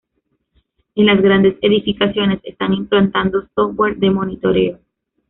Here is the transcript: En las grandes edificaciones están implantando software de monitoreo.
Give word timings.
En 0.95 1.05
las 1.05 1.21
grandes 1.21 1.57
edificaciones 1.61 2.39
están 2.41 2.73
implantando 2.73 3.47
software 3.55 3.97
de 3.97 4.09
monitoreo. 4.09 4.79